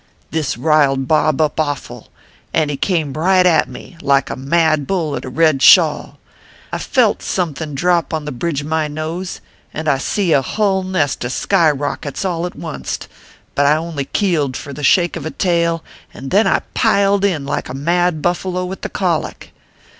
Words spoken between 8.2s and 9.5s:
the bridge of my nose,